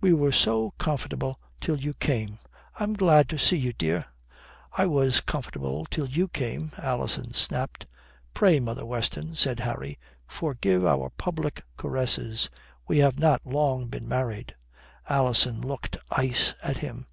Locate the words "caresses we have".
11.76-13.18